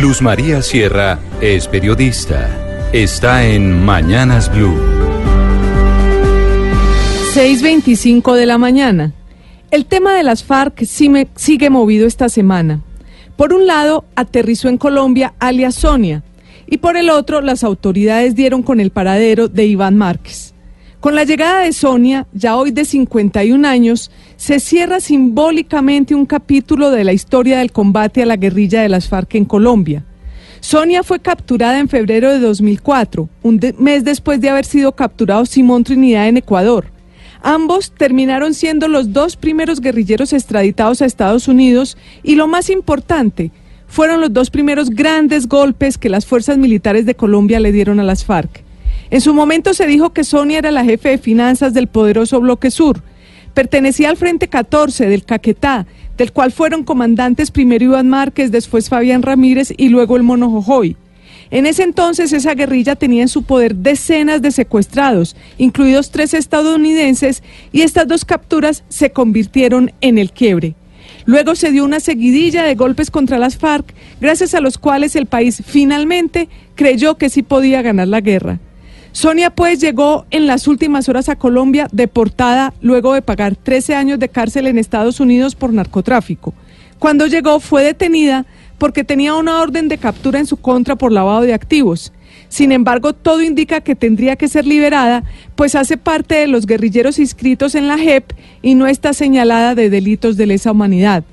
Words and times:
Luz 0.00 0.22
María 0.22 0.62
Sierra 0.62 1.18
es 1.40 1.66
periodista. 1.66 2.88
Está 2.92 3.44
en 3.44 3.84
Mañanas 3.84 4.48
Blue. 4.48 4.76
6.25 7.34 8.36
de 8.36 8.46
la 8.46 8.58
mañana. 8.58 9.12
El 9.72 9.86
tema 9.86 10.14
de 10.14 10.22
las 10.22 10.44
FARC 10.44 10.84
sigue 10.84 11.68
movido 11.68 12.06
esta 12.06 12.28
semana. 12.28 12.80
Por 13.36 13.52
un 13.52 13.66
lado, 13.66 14.04
aterrizó 14.14 14.68
en 14.68 14.78
Colombia 14.78 15.34
alias 15.40 15.74
Sonia, 15.74 16.22
y 16.68 16.76
por 16.76 16.96
el 16.96 17.10
otro, 17.10 17.40
las 17.40 17.64
autoridades 17.64 18.36
dieron 18.36 18.62
con 18.62 18.78
el 18.78 18.90
paradero 18.90 19.48
de 19.48 19.66
Iván 19.66 19.96
Márquez. 19.96 20.54
Con 21.00 21.14
la 21.14 21.22
llegada 21.22 21.60
de 21.60 21.72
Sonia, 21.72 22.26
ya 22.32 22.56
hoy 22.56 22.72
de 22.72 22.84
51 22.84 23.68
años, 23.68 24.10
se 24.36 24.58
cierra 24.58 24.98
simbólicamente 24.98 26.16
un 26.16 26.26
capítulo 26.26 26.90
de 26.90 27.04
la 27.04 27.12
historia 27.12 27.60
del 27.60 27.70
combate 27.70 28.20
a 28.20 28.26
la 28.26 28.36
guerrilla 28.36 28.82
de 28.82 28.88
las 28.88 29.08
FARC 29.08 29.36
en 29.36 29.44
Colombia. 29.44 30.04
Sonia 30.58 31.04
fue 31.04 31.20
capturada 31.20 31.78
en 31.78 31.88
febrero 31.88 32.32
de 32.32 32.40
2004, 32.40 33.28
un 33.44 33.60
mes 33.78 34.02
después 34.02 34.40
de 34.40 34.50
haber 34.50 34.64
sido 34.64 34.90
capturado 34.90 35.46
Simón 35.46 35.84
Trinidad 35.84 36.26
en 36.26 36.38
Ecuador. 36.38 36.86
Ambos 37.42 37.92
terminaron 37.92 38.52
siendo 38.52 38.88
los 38.88 39.12
dos 39.12 39.36
primeros 39.36 39.80
guerrilleros 39.80 40.32
extraditados 40.32 41.00
a 41.00 41.06
Estados 41.06 41.46
Unidos 41.46 41.96
y 42.24 42.34
lo 42.34 42.48
más 42.48 42.70
importante, 42.70 43.52
fueron 43.86 44.20
los 44.20 44.32
dos 44.32 44.50
primeros 44.50 44.90
grandes 44.90 45.46
golpes 45.46 45.96
que 45.96 46.08
las 46.08 46.26
fuerzas 46.26 46.58
militares 46.58 47.06
de 47.06 47.14
Colombia 47.14 47.60
le 47.60 47.70
dieron 47.70 48.00
a 48.00 48.04
las 48.04 48.24
FARC. 48.24 48.64
En 49.10 49.20
su 49.20 49.32
momento 49.32 49.72
se 49.72 49.86
dijo 49.86 50.12
que 50.12 50.24
Sonia 50.24 50.58
era 50.58 50.70
la 50.70 50.84
jefe 50.84 51.10
de 51.10 51.18
finanzas 51.18 51.72
del 51.72 51.86
poderoso 51.86 52.40
Bloque 52.40 52.70
Sur. 52.70 53.02
Pertenecía 53.54 54.10
al 54.10 54.18
Frente 54.18 54.48
14 54.48 55.08
del 55.08 55.24
Caquetá, 55.24 55.86
del 56.18 56.32
cual 56.32 56.52
fueron 56.52 56.84
comandantes 56.84 57.50
primero 57.50 57.84
Iván 57.84 58.08
Márquez, 58.08 58.50
después 58.50 58.88
Fabián 58.88 59.22
Ramírez 59.22 59.72
y 59.76 59.88
luego 59.88 60.16
el 60.16 60.24
Mono 60.24 60.50
Jojoy. 60.50 60.96
En 61.50 61.64
ese 61.64 61.82
entonces 61.84 62.34
esa 62.34 62.54
guerrilla 62.54 62.96
tenía 62.96 63.22
en 63.22 63.28
su 63.28 63.44
poder 63.44 63.74
decenas 63.76 64.42
de 64.42 64.50
secuestrados, 64.50 65.34
incluidos 65.56 66.10
tres 66.10 66.34
estadounidenses, 66.34 67.42
y 67.72 67.82
estas 67.82 68.06
dos 68.06 68.26
capturas 68.26 68.84
se 68.88 69.10
convirtieron 69.10 69.92
en 70.02 70.18
el 70.18 70.32
quiebre. 70.32 70.74
Luego 71.24 71.54
se 71.54 71.70
dio 71.70 71.84
una 71.84 72.00
seguidilla 72.00 72.64
de 72.64 72.74
golpes 72.74 73.10
contra 73.10 73.38
las 73.38 73.56
FARC, 73.56 73.94
gracias 74.20 74.54
a 74.54 74.60
los 74.60 74.76
cuales 74.76 75.16
el 75.16 75.24
país 75.24 75.62
finalmente 75.66 76.50
creyó 76.74 77.16
que 77.16 77.30
sí 77.30 77.42
podía 77.42 77.80
ganar 77.80 78.08
la 78.08 78.20
guerra. 78.20 78.60
Sonia 79.12 79.50
pues 79.50 79.80
llegó 79.80 80.26
en 80.30 80.46
las 80.46 80.68
últimas 80.68 81.08
horas 81.08 81.28
a 81.28 81.36
Colombia 81.36 81.88
deportada 81.92 82.74
luego 82.80 83.14
de 83.14 83.22
pagar 83.22 83.56
13 83.56 83.94
años 83.94 84.18
de 84.18 84.28
cárcel 84.28 84.66
en 84.66 84.78
Estados 84.78 85.20
Unidos 85.20 85.54
por 85.54 85.72
narcotráfico. 85.72 86.54
Cuando 86.98 87.26
llegó 87.26 87.60
fue 87.60 87.82
detenida 87.84 88.46
porque 88.78 89.04
tenía 89.04 89.34
una 89.34 89.60
orden 89.60 89.88
de 89.88 89.98
captura 89.98 90.38
en 90.38 90.46
su 90.46 90.56
contra 90.56 90.96
por 90.96 91.12
lavado 91.12 91.42
de 91.42 91.54
activos. 91.54 92.12
Sin 92.48 92.72
embargo, 92.72 93.12
todo 93.12 93.42
indica 93.42 93.80
que 93.80 93.94
tendría 93.94 94.36
que 94.36 94.48
ser 94.48 94.66
liberada, 94.66 95.24
pues 95.54 95.74
hace 95.74 95.96
parte 95.96 96.36
de 96.36 96.46
los 96.46 96.66
guerrilleros 96.66 97.18
inscritos 97.18 97.74
en 97.74 97.88
la 97.88 97.98
JEP 97.98 98.32
y 98.62 98.74
no 98.74 98.86
está 98.86 99.12
señalada 99.12 99.74
de 99.74 99.90
delitos 99.90 100.36
de 100.36 100.46
lesa 100.46 100.72
humanidad. 100.72 101.24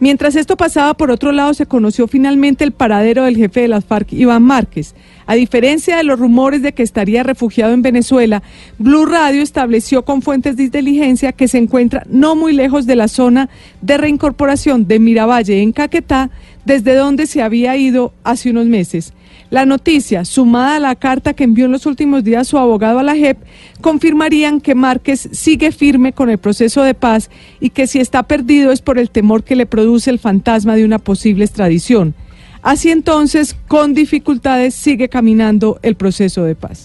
Mientras 0.00 0.36
esto 0.36 0.56
pasaba, 0.56 0.94
por 0.94 1.10
otro 1.10 1.32
lado, 1.32 1.54
se 1.54 1.66
conoció 1.66 2.08
finalmente 2.08 2.64
el 2.64 2.72
paradero 2.72 3.24
del 3.24 3.36
jefe 3.36 3.60
de 3.60 3.68
las 3.68 3.84
FARC, 3.84 4.12
Iván 4.12 4.42
Márquez. 4.42 4.94
A 5.26 5.34
diferencia 5.34 5.96
de 5.96 6.04
los 6.04 6.18
rumores 6.18 6.62
de 6.62 6.74
que 6.74 6.82
estaría 6.82 7.22
refugiado 7.22 7.72
en 7.72 7.82
Venezuela, 7.82 8.42
Blue 8.78 9.06
Radio 9.06 9.42
estableció 9.42 10.04
con 10.04 10.20
fuentes 10.20 10.56
de 10.56 10.64
inteligencia 10.64 11.32
que 11.32 11.48
se 11.48 11.58
encuentra 11.58 12.04
no 12.08 12.36
muy 12.36 12.52
lejos 12.52 12.86
de 12.86 12.96
la 12.96 13.08
zona 13.08 13.48
de 13.84 13.98
reincorporación 13.98 14.88
de 14.88 14.98
Miravalle 14.98 15.60
en 15.60 15.72
Caquetá, 15.72 16.30
desde 16.64 16.94
donde 16.94 17.26
se 17.26 17.42
había 17.42 17.76
ido 17.76 18.14
hace 18.24 18.50
unos 18.50 18.66
meses. 18.66 19.12
La 19.50 19.66
noticia, 19.66 20.24
sumada 20.24 20.76
a 20.76 20.80
la 20.80 20.94
carta 20.96 21.34
que 21.34 21.44
envió 21.44 21.66
en 21.66 21.72
los 21.72 21.84
últimos 21.84 22.24
días 22.24 22.48
su 22.48 22.56
abogado 22.56 22.98
a 22.98 23.02
la 23.02 23.14
JEP, 23.14 23.36
confirmarían 23.82 24.62
que 24.62 24.74
Márquez 24.74 25.28
sigue 25.32 25.70
firme 25.70 26.14
con 26.14 26.30
el 26.30 26.38
proceso 26.38 26.82
de 26.82 26.94
paz 26.94 27.30
y 27.60 27.70
que 27.70 27.86
si 27.86 28.00
está 28.00 28.22
perdido 28.22 28.72
es 28.72 28.80
por 28.80 28.98
el 28.98 29.10
temor 29.10 29.44
que 29.44 29.54
le 29.54 29.66
produce 29.66 30.10
el 30.10 30.18
fantasma 30.18 30.76
de 30.76 30.84
una 30.84 30.98
posible 30.98 31.44
extradición. 31.44 32.14
Así 32.62 32.90
entonces, 32.90 33.54
con 33.68 33.92
dificultades, 33.92 34.74
sigue 34.74 35.10
caminando 35.10 35.78
el 35.82 35.94
proceso 35.94 36.44
de 36.44 36.54
paz. 36.54 36.80